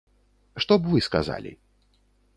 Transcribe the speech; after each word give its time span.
Што 0.65 0.73
б 0.81 0.93
вы 0.93 1.03
сказалі? 1.09 1.51